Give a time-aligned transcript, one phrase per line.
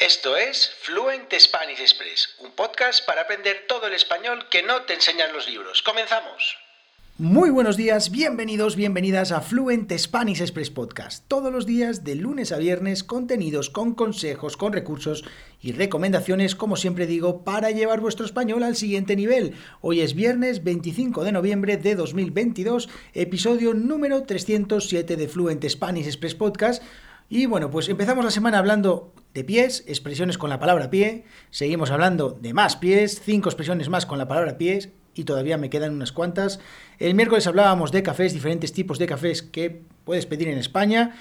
[0.00, 4.94] Esto es Fluent Spanish Express, un podcast para aprender todo el español que no te
[4.94, 5.82] enseñan los libros.
[5.82, 6.56] ¡Comenzamos!
[7.18, 11.28] Muy buenos días, bienvenidos, bienvenidas a Fluent Spanish Express Podcast.
[11.28, 15.22] Todos los días, de lunes a viernes, contenidos con consejos, con recursos
[15.60, 19.54] y recomendaciones, como siempre digo, para llevar vuestro español al siguiente nivel.
[19.82, 26.34] Hoy es viernes 25 de noviembre de 2022, episodio número 307 de Fluent Spanish Express
[26.36, 26.82] Podcast.
[27.28, 31.90] Y bueno, pues empezamos la semana hablando de pies, expresiones con la palabra pie, seguimos
[31.90, 35.94] hablando de más pies, cinco expresiones más con la palabra pies y todavía me quedan
[35.94, 36.60] unas cuantas.
[36.98, 41.16] El miércoles hablábamos de cafés, diferentes tipos de cafés que puedes pedir en España.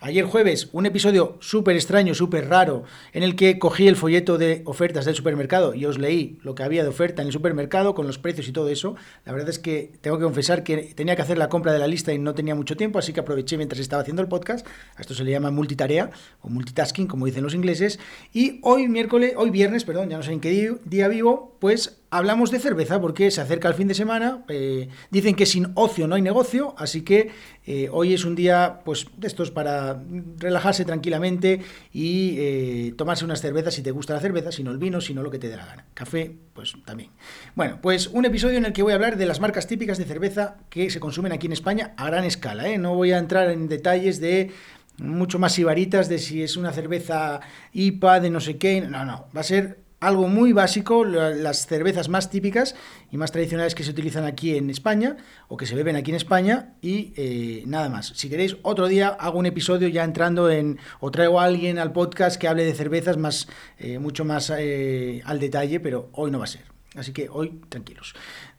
[0.00, 4.62] Ayer jueves, un episodio súper extraño, súper raro, en el que cogí el folleto de
[4.66, 8.06] ofertas del supermercado y os leí lo que había de oferta en el supermercado con
[8.06, 8.96] los precios y todo eso.
[9.24, 11.86] La verdad es que tengo que confesar que tenía que hacer la compra de la
[11.86, 14.66] lista y no tenía mucho tiempo, así que aproveché mientras estaba haciendo el podcast.
[14.96, 16.10] A esto se le llama multitarea
[16.42, 18.00] o multitasking, como dicen los ingleses.
[18.32, 22.52] Y hoy miércoles, hoy viernes, perdón, ya no sé en qué día vivo, pues hablamos
[22.52, 24.44] de cerveza porque se acerca el fin de semana.
[24.48, 27.30] Eh, dicen que sin ocio no hay negocio, así que
[27.66, 30.00] eh, hoy es un día pues de estos para
[30.38, 31.60] relajarse tranquilamente
[31.92, 35.12] y eh, tomarse unas cervezas si te gusta la cerveza, si no el vino, si
[35.12, 35.86] no lo que te dé la gana.
[35.92, 37.10] Café, pues también.
[37.56, 40.04] Bueno, pues un episodio en el que voy a hablar de las marcas típicas de
[40.04, 42.64] cerveza que se consumen aquí en España a gran escala.
[42.78, 44.52] No voy a entrar en detalles de
[44.98, 47.40] mucho más ibaritas de si es una cerveza
[47.72, 48.82] IPA, de no sé qué.
[48.82, 52.74] No, no, va a ser algo muy básico, las cervezas más típicas
[53.10, 55.16] y más tradicionales que se utilizan aquí en España
[55.48, 58.12] o que se beben aquí en España y eh, nada más.
[58.14, 61.92] Si queréis, otro día hago un episodio ya entrando en o traigo a alguien al
[61.92, 66.38] podcast que hable de cervezas más, eh, mucho más eh, al detalle, pero hoy no
[66.38, 66.62] va a ser.
[66.94, 68.14] Así que hoy tranquilos.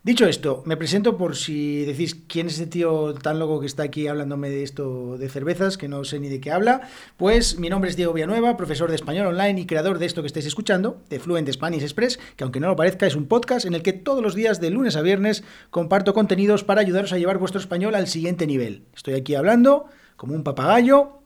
[0.06, 3.82] Dicho esto, me presento por si decís quién es ese tío tan loco que está
[3.82, 6.82] aquí hablándome de esto de cervezas, que no sé ni de qué habla.
[7.18, 10.28] Pues mi nombre es Diego Villanueva, profesor de español online y creador de esto que
[10.28, 13.74] estáis escuchando, de Fluent Spanish Express, que aunque no lo parezca es un podcast en
[13.74, 17.40] el que todos los días de lunes a viernes comparto contenidos para ayudaros a llevar
[17.40, 18.84] vuestro español al siguiente nivel.
[18.96, 19.88] Estoy aquí hablando
[20.18, 21.25] como un papagayo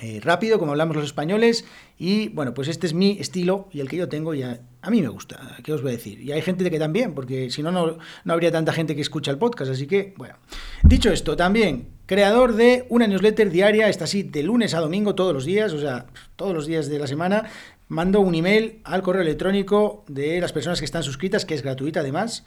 [0.00, 1.64] eh, rápido, como hablamos los españoles,
[1.98, 5.00] y bueno, pues este es mi estilo y el que yo tengo ya a mí
[5.00, 6.20] me gusta, ¿qué os voy a decir?
[6.20, 7.98] Y hay gente que también, porque si no, no
[8.32, 10.34] habría tanta gente que escucha el podcast, así que, bueno.
[10.82, 15.32] Dicho esto, también creador de una newsletter diaria, está así de lunes a domingo todos
[15.32, 16.06] los días, o sea,
[16.36, 17.48] todos los días de la semana,
[17.88, 22.00] mando un email al correo electrónico de las personas que están suscritas, que es gratuita
[22.00, 22.44] además,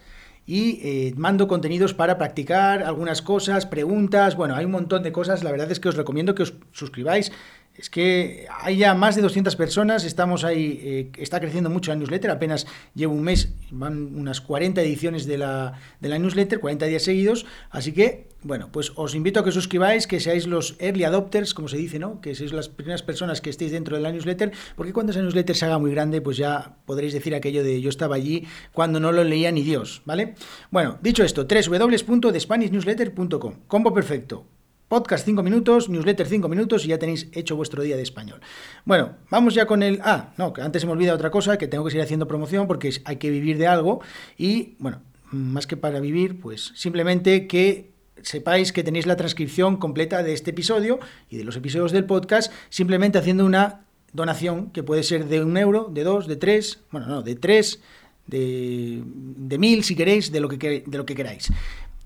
[0.48, 5.44] y eh, mando contenidos para practicar algunas cosas, preguntas, bueno, hay un montón de cosas,
[5.44, 7.32] la verdad es que os recomiendo que os suscribáis.
[7.78, 11.96] Es que hay ya más de 200 personas, estamos ahí, eh, está creciendo mucho la
[11.96, 17.46] newsletter, apenas llevo un mes, van unas 40 ediciones de la, newsletter, 40 días seguidos,
[17.70, 21.54] así que, bueno, pues os invito a que os suscribáis, que seáis los early adopters,
[21.54, 22.20] como se dice, ¿no?
[22.20, 25.54] Que seáis las primeras personas que estéis dentro de la newsletter, porque cuando esa newsletter
[25.54, 29.12] se haga muy grande, pues ya podréis decir aquello de yo estaba allí cuando no
[29.12, 30.34] lo leía ni Dios, ¿vale?
[30.72, 34.57] Bueno, dicho esto, www.despanishnewsletter.com, combo perfecto
[34.88, 38.40] Podcast 5 minutos, newsletter 5 minutos y ya tenéis hecho vuestro día de español.
[38.86, 40.00] Bueno, vamos ya con el...
[40.02, 42.66] Ah, no, que antes se me olvida otra cosa, que tengo que seguir haciendo promoción
[42.66, 44.00] porque hay que vivir de algo
[44.38, 47.90] y, bueno, más que para vivir, pues simplemente que
[48.22, 50.98] sepáis que tenéis la transcripción completa de este episodio
[51.28, 53.82] y de los episodios del podcast simplemente haciendo una
[54.14, 57.80] donación que puede ser de un euro, de dos, de tres, bueno, no, de tres,
[58.26, 61.52] de, de mil si queréis, de lo que, de lo que queráis.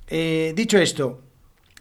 [0.09, 1.21] Eh, dicho esto,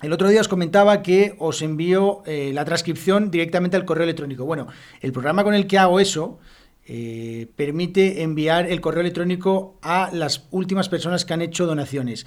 [0.01, 4.45] el otro día os comentaba que os envío eh, la transcripción directamente al correo electrónico.
[4.45, 4.67] Bueno,
[5.01, 6.39] el programa con el que hago eso
[6.85, 12.25] eh, permite enviar el correo electrónico a las últimas personas que han hecho donaciones.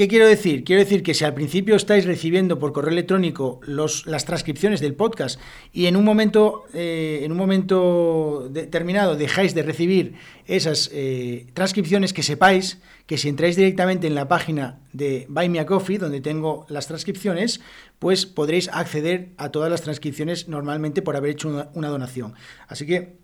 [0.00, 0.64] ¿Qué quiero decir?
[0.64, 5.38] Quiero decir que si al principio estáis recibiendo por correo electrónico las transcripciones del podcast
[5.74, 10.14] y en un momento, eh, en un momento determinado dejáis de recibir
[10.46, 15.60] esas eh, transcripciones, que sepáis que si entráis directamente en la página de Buy Me
[15.60, 17.60] a Coffee, donde tengo las transcripciones,
[17.98, 22.32] pues podréis acceder a todas las transcripciones normalmente por haber hecho una donación.
[22.68, 23.18] Así que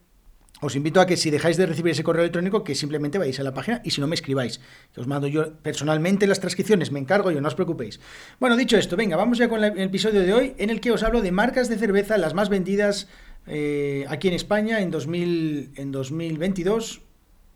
[0.62, 3.42] os invito a que si dejáis de recibir ese correo electrónico, que simplemente vayáis a
[3.42, 4.60] la página y si no me escribáis,
[4.94, 8.00] que os mando yo personalmente las transcripciones, me encargo yo, no os preocupéis.
[8.40, 11.02] Bueno, dicho esto, venga, vamos ya con el episodio de hoy en el que os
[11.02, 13.08] hablo de marcas de cerveza, las más vendidas
[13.46, 17.02] eh, aquí en España en, 2000, en 2022.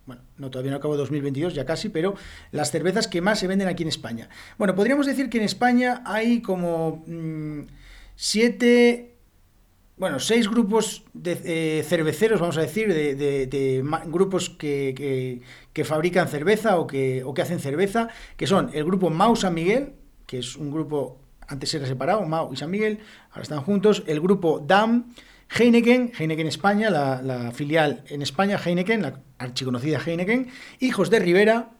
[0.06, 2.16] Bueno, no, todavía no acabo 2022, ya casi, pero
[2.52, 4.28] las cervezas que más se venden aquí en España.
[4.58, 7.62] Bueno, podríamos decir que en España hay como mm,
[8.16, 9.09] siete
[10.00, 15.42] bueno, seis grupos de eh, cerveceros, vamos a decir, de, grupos que,
[15.84, 18.08] fabrican cerveza o que, hacen cerveza,
[18.38, 19.92] que son el grupo Mau San Miguel,
[20.24, 24.22] que es un grupo, antes era separado, Mau y San Miguel, ahora están juntos, el
[24.22, 25.12] grupo DAM,
[25.50, 30.48] Heineken, Heineken España, la, filial en España, Heineken, la archiconocida Heineken,
[30.78, 31.72] Hijos de Rivera,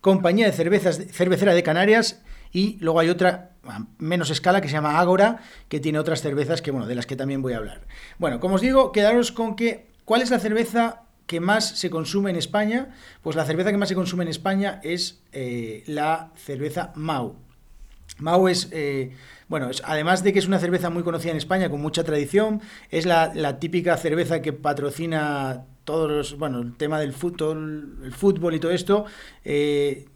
[0.00, 2.20] compañía de cervezas, cervecera de Canarias,
[2.54, 3.50] y luego hay otra
[3.98, 7.16] menos escala que se llama Ágora, que tiene otras cervezas que, bueno, de las que
[7.16, 7.82] también voy a hablar.
[8.18, 12.30] Bueno, como os digo, quedaros con que, ¿cuál es la cerveza que más se consume
[12.30, 12.94] en España?
[13.22, 17.36] Pues la cerveza que más se consume en España es eh, la cerveza Mau.
[18.18, 19.12] Mau es, eh,
[19.48, 23.06] bueno, además de que es una cerveza muy conocida en España, con mucha tradición, es
[23.06, 28.60] la, típica cerveza que patrocina todos los, bueno, el tema del fútbol, el fútbol y
[28.60, 29.04] todo esto,
[29.44, 30.06] eh,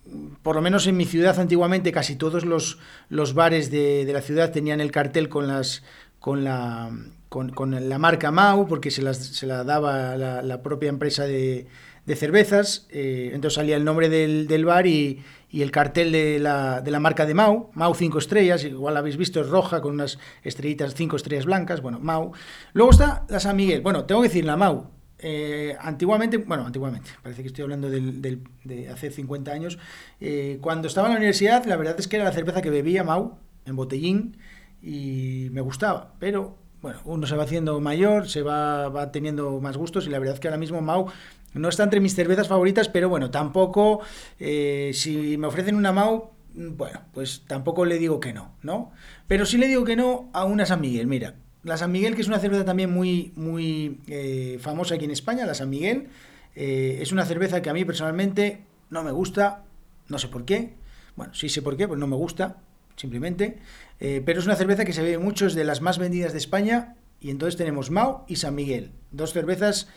[0.43, 2.79] por lo menos en mi ciudad antiguamente casi todos los,
[3.09, 5.83] los bares de, la ciudad tenían el cartel con las
[6.21, 6.91] con la
[7.29, 11.67] con, la marca Mau, porque se, se la daba la, propia empresa de,
[12.09, 16.39] de cervezas, eh, entonces salía el nombre del, del bar y, y el cartel de
[16.39, 19.93] la, de la, marca de Mau, Mau 5 estrellas, igual habéis visto, es roja con
[19.93, 22.33] unas estrellitas 5 estrellas blancas, bueno, Mau.
[22.73, 24.91] Luego está la San Miguel, bueno, tengo que decir la Mau.
[25.19, 28.23] Eh, antiguamente, bueno, antiguamente, parece que estoy hablando del,
[28.65, 29.79] de hace 50 años,
[30.19, 33.05] eh, cuando estaba en la universidad, la verdad es que era la cerveza que bebía
[33.05, 34.39] Mau en botellín
[34.81, 39.77] y me gustaba, pero bueno, uno se va haciendo mayor, se va, va teniendo más
[39.77, 41.07] gustos y la verdad es que ahora mismo Mau
[41.55, 44.01] no está entre mis cervezas favoritas, pero bueno, tampoco,
[44.39, 48.93] eh, si me ofrecen una Mau, bueno, pues tampoco le digo que no, ¿no?
[49.27, 51.35] Pero sí le digo que no a una San Miguel, mira.
[51.65, 55.47] La San Miguel, que es una cerveza también muy, muy eh, famosa aquí en España,
[55.47, 56.09] la San Miguel,
[56.55, 59.65] eh, es una cerveza que a mí personalmente no me gusta,
[60.09, 60.75] no sé por qué,
[61.17, 62.59] bueno, sí sé por qué, pues no me gusta,
[62.99, 63.59] simplemente,
[63.99, 66.97] pero es una cerveza que se ve mucho, es de las más vendidas de España,
[67.21, 69.89] y entonces tenemos Mau y San Miguel, dos cervezas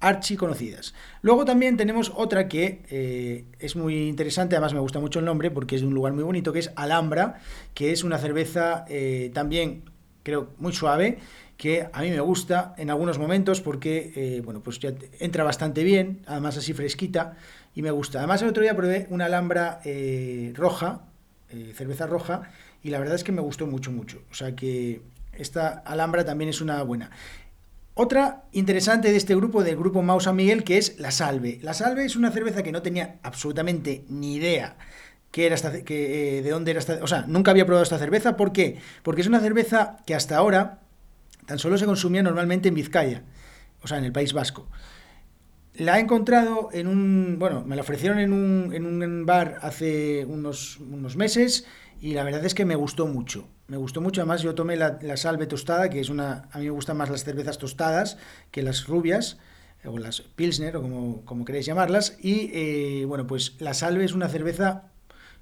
[0.00, 0.94] archiconocidas.
[1.20, 5.50] Luego también tenemos otra que eh, es muy interesante, además me gusta mucho el nombre
[5.50, 7.40] porque es de un lugar muy bonito, que es Alhambra,
[7.74, 9.82] que es una cerveza eh, también,
[10.22, 11.18] creo, muy suave,
[11.58, 15.84] que a mí me gusta en algunos momentos porque, eh, bueno, pues ya entra bastante
[15.84, 17.36] bien, además así fresquita,
[17.74, 18.20] y me gusta.
[18.20, 19.82] Además el otro día probé una Alhambra
[20.54, 21.02] roja,
[21.74, 22.50] cerveza roja,
[22.82, 24.22] y la verdad es que me gustó mucho, mucho.
[24.30, 25.02] O sea que
[25.32, 27.10] esta Alhambra también es una buena.
[27.94, 31.58] Otra interesante de este grupo, del grupo Mau San Miguel, que es la Salve.
[31.62, 34.76] La Salve es una cerveza que no tenía absolutamente ni idea
[35.30, 36.98] que era esta, que, eh, de dónde era esta...
[37.02, 38.36] O sea, nunca había probado esta cerveza.
[38.36, 38.78] ¿Por qué?
[39.02, 40.80] Porque es una cerveza que hasta ahora
[41.46, 43.22] tan solo se consumía normalmente en Vizcaya,
[43.82, 44.68] o sea, en el País Vasco.
[45.74, 47.36] La he encontrado en un...
[47.38, 51.66] Bueno, me la ofrecieron en un, en un bar hace unos, unos meses
[52.00, 53.48] y la verdad es que me gustó mucho.
[53.68, 56.48] Me gustó mucho, además yo tomé la, salve tostada, que es una...
[56.50, 58.16] A mí me gustan más las cervezas tostadas
[58.50, 59.38] que las rubias,
[59.84, 62.16] o las pilsner, o como, como queréis llamarlas.
[62.20, 64.89] Y eh, bueno, pues la salve es una cerveza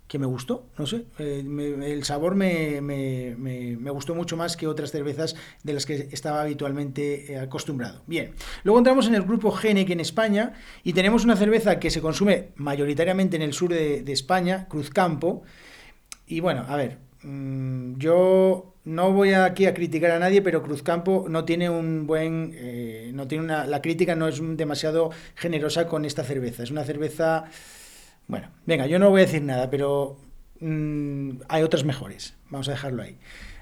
[0.08, 1.44] que me gustó, no sé, eh,
[1.84, 6.40] el sabor me, me, me, gustó mucho más que otras cervezas de las que estaba
[6.40, 8.02] habitualmente eh, acostumbrado.
[8.06, 8.32] Bien,
[8.64, 12.48] luego entramos en el grupo Genec en España y tenemos una cerveza que se consume
[12.56, 15.42] mayoritariamente en el sur de, de España, Cruzcampo,
[16.26, 21.26] y bueno, a ver, mm, yo no voy aquí a criticar a nadie, pero Cruzcampo
[21.28, 26.06] no tiene un buen, eh, no tiene una, la crítica no es demasiado generosa con
[26.06, 26.62] esta cerveza.
[26.62, 27.44] Es una cerveza,
[28.28, 30.18] bueno, venga, yo no voy a decir nada, pero
[30.60, 32.34] mm, hay otras mejores.
[32.50, 33.18] Vamos a dejarlo ahí.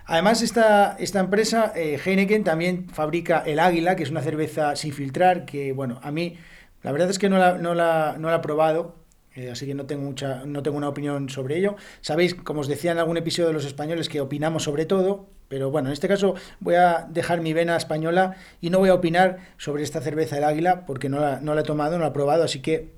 [0.07, 4.93] Además, esta, esta empresa, eh, Heineken, también fabrica el Águila, que es una cerveza sin
[4.93, 6.37] filtrar, que, bueno, a mí,
[6.83, 8.97] la verdad es que no la, no la, no la he probado,
[9.35, 11.77] eh, así que no tengo, mucha, no tengo una opinión sobre ello.
[12.01, 15.71] Sabéis, como os decía en algún episodio de los españoles, que opinamos sobre todo, pero
[15.71, 19.39] bueno, en este caso voy a dejar mi vena española y no voy a opinar
[19.59, 22.13] sobre esta cerveza del Águila porque no la, no la he tomado, no la he
[22.13, 22.97] probado, así que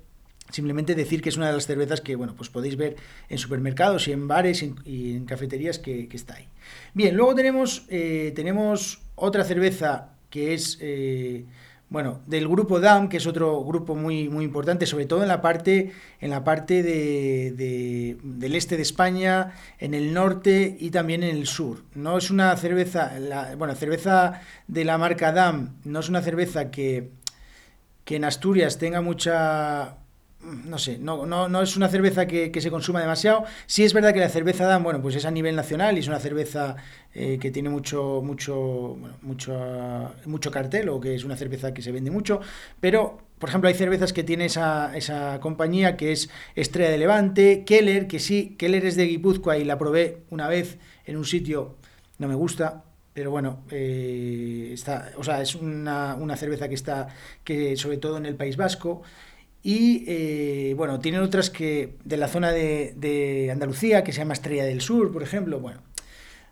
[0.51, 2.95] simplemente decir que es una de las cervezas que bueno, pues podéis ver
[3.29, 6.47] en supermercados y en bares y en, cafeterías que, está ahí.
[6.93, 10.77] Bien, luego tenemos, eh, tenemos otra cerveza que es...
[10.81, 11.45] Eh,
[11.89, 15.41] bueno, del grupo DAM, que es otro grupo muy, muy importante, sobre todo en la
[15.41, 15.91] parte,
[16.21, 21.47] en la parte de, del este de España, en el norte y también en el
[21.47, 21.83] sur.
[21.95, 23.11] No es una cerveza,
[23.57, 27.09] bueno, cerveza de la marca DAM, no es una cerveza que,
[28.05, 29.97] que en Asturias tenga mucha,
[30.41, 33.43] no sé, no, no, no es una cerveza que, se consuma demasiado.
[33.65, 36.07] Sí es verdad que la cerveza Dan, bueno, pues es a nivel nacional y es
[36.07, 36.77] una cerveza
[37.13, 41.91] eh, que tiene mucho, mucho, mucho, mucho cartel o que es una cerveza que se
[41.91, 42.39] vende mucho,
[42.79, 47.63] pero, por ejemplo, hay cervezas que tiene esa, esa compañía que es Estrella de Levante,
[47.65, 51.75] Keller, que sí, Keller es de Guipúzcoa y la probé una vez en un sitio,
[52.17, 57.07] no me gusta, pero bueno, eh, está, o sea, es una, una cerveza que está,
[57.43, 59.01] que sobre todo en el País Vasco,
[59.61, 64.65] y eh, bueno, tienen otras que de la zona de, Andalucía, que se llama Estrella
[64.65, 65.59] del Sur, por ejemplo.
[65.59, 65.81] Bueno,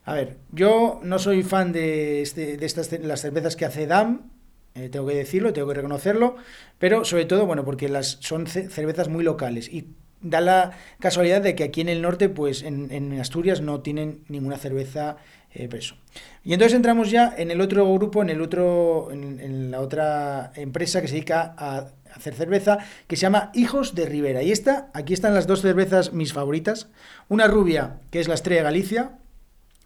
[0.06, 4.32] A ver, yo no soy fan de, este, de estas las cervezas que hace DAM,
[4.76, 6.36] eh, tengo que decirlo, tengo que reconocerlo,
[6.78, 9.88] pero sobre todo, bueno, porque las son cervezas muy locales y
[10.22, 14.58] da la casualidad de que aquí en el norte, pues en, Asturias no tienen ninguna
[14.58, 15.18] cerveza
[15.52, 15.96] eh, preso.
[16.44, 21.02] Y entonces entramos ya en el otro grupo, en el otro, en, la otra empresa
[21.02, 21.88] que se dedica a
[22.18, 24.44] hacer cerveza, que se llama Hijos de Rivera.
[24.44, 26.90] Y esta, aquí están las dos cervezas mis favoritas.
[27.30, 29.18] Una rubia, que es la Estrella Galicia,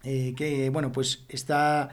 [0.04, 1.90] eh, que bueno, pues está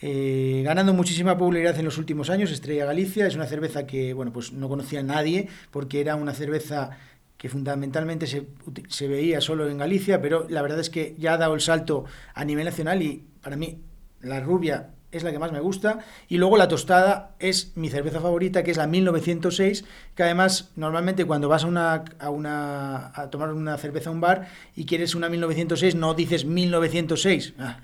[0.00, 2.50] eh, ganando muchísima popularidad en los últimos años.
[2.50, 6.90] Estrella Galicia es una cerveza que bueno, pues no conocía nadie porque era una cerveza
[7.36, 8.46] que fundamentalmente se,
[8.88, 12.04] se, veía solo en Galicia, pero la verdad es que ya ha dado el salto
[12.34, 13.80] a nivel nacional y para mí
[14.20, 16.00] la rubia es la que más me gusta.
[16.28, 19.84] Y luego la tostada es mi cerveza favorita, que es la 1906,
[20.14, 22.04] que además normalmente cuando vas a, una,
[23.14, 27.54] a, tomar una cerveza a un bar y quieres una 1906, no dices 1906.
[27.58, 27.80] Ah,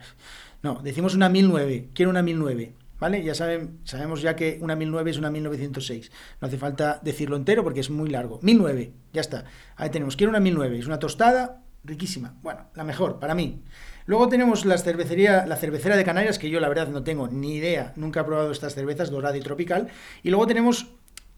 [0.63, 2.75] no, decimos una 1009, quiero una 1009.
[3.01, 3.23] ¿Vale?
[3.23, 6.11] Ya saben, sabemos ya que una 1009 es una 1906.
[6.41, 8.39] No hace falta decirlo entero porque es muy largo.
[8.41, 9.45] 1009, ya está.
[9.77, 10.17] Ahí tenemos.
[10.17, 10.79] Quiero una 1009.
[10.79, 12.37] Es una tostada riquísima.
[12.41, 13.63] Bueno, la mejor para mí.
[14.07, 17.55] Luego tenemos la cervecería, la cervecera de Canarias, que yo la verdad no tengo ni
[17.55, 17.93] idea.
[17.97, 19.89] Nunca he probado estas cervezas, dorada y tropical.
[20.23, 20.89] Y luego tenemos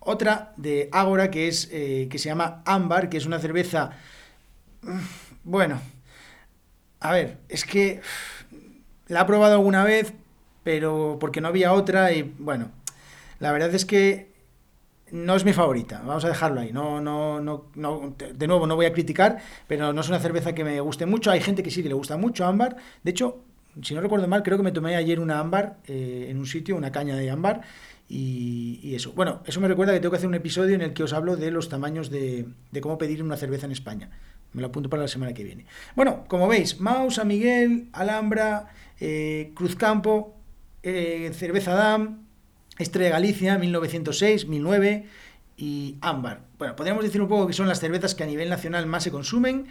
[0.00, 3.90] otra de Ágora que es eh, que se llama Ámbar, que es una cerveza.
[4.82, 4.98] Mm,
[5.44, 5.80] bueno,
[7.00, 8.00] a ver, es que
[9.08, 10.12] la he probado alguna vez,
[10.64, 12.70] pero porque no había otra y bueno,
[13.38, 14.35] la verdad es que
[15.12, 16.72] no es mi favorita, vamos a dejarlo ahí.
[16.72, 20.54] No, no, no, no, de nuevo, no voy a criticar, pero no es una cerveza
[20.54, 21.30] que me guste mucho.
[21.30, 22.76] Hay gente que sí que le gusta mucho ámbar.
[23.02, 23.42] De hecho,
[23.82, 26.76] si no recuerdo mal, creo que me tomé ayer una ámbar eh, en un sitio,
[26.76, 27.62] una caña de ámbar,
[28.08, 29.12] y, eso.
[29.12, 31.36] Bueno, eso me recuerda que tengo que hacer un episodio en el que os hablo
[31.36, 34.10] de los tamaños de, de cómo pedir una cerveza en España.
[34.52, 35.66] Me lo apunto para la semana que viene.
[35.94, 38.68] Bueno, como veis, Maus, San Miguel, Alhambra,
[39.00, 40.34] eh, Cruzcampo,
[40.82, 42.25] eh, Cerveza Dam,
[42.78, 45.06] Estrella Galicia, 1906, 1009
[45.56, 46.42] y Ámbar.
[46.58, 49.10] Bueno, podríamos decir un poco que son las cervezas que a nivel nacional más se
[49.10, 49.66] consumen.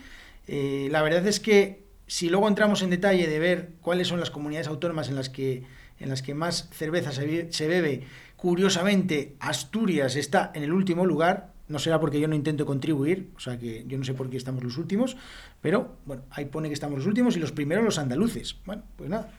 [0.47, 4.31] Eh, la verdad es que si luego entramos en detalle de ver cuáles son las
[4.31, 5.63] comunidades autónomas en las que,
[5.99, 8.03] en las que más cerveza se, se bebe,
[8.35, 13.39] curiosamente Asturias está en el último lugar, no será porque yo no intento contribuir, o
[13.39, 15.17] sea que yo no sé por qué estamos los últimos,
[15.61, 18.57] pero bueno, ahí pone que estamos los últimos y los primeros los andaluces.
[18.65, 19.31] Bueno, pues nada.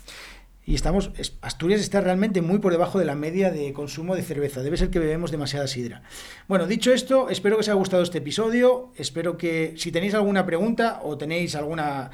[0.69, 4.65] Y estamos, Asturias está realmente muy por debajo de la media de consumo de cerveza.
[4.65, 6.03] Debe ser que bebemos demasiada sidra.
[6.49, 8.91] Bueno, dicho esto, espero que os haya gustado este episodio.
[8.97, 12.11] Espero que si tenéis alguna pregunta o tenéis alguna,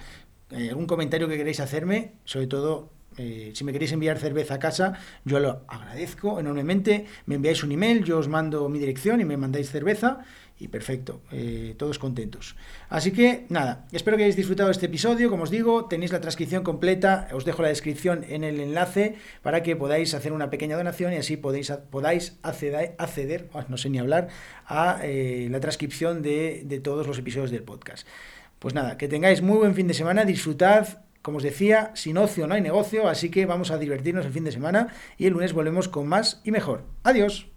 [0.50, 4.58] eh, algún comentario que queréis hacerme, sobre todo eh, si me queréis enviar cerveza a
[4.58, 7.06] casa, yo lo agradezco enormemente.
[7.24, 10.20] Me enviáis un email, yo os mando mi dirección y me mandáis cerveza
[10.58, 12.56] y perfecto, eh, todos contentos.
[12.88, 15.30] Así que nada, espero que hayáis disfrutado este episodio.
[15.30, 19.62] Como os digo, tenéis la transcripción completa, os dejo la descripción en el enlace para
[19.62, 23.90] que podáis hacer una pequeña donación y así podéis, podáis acceder, acceder ah, no sé
[23.90, 24.28] ni hablar,
[24.66, 28.06] a eh, la transcripción de, de todos los episodios del podcast.
[28.58, 32.48] Pues nada, que tengáis muy buen fin de semana, disfrutad como os decía, sin ocio
[32.48, 35.52] no hay negocio, así que vamos a divertirnos el fin de semana y el lunes
[35.52, 36.84] volvemos con más y mejor.
[37.04, 37.51] Adiós.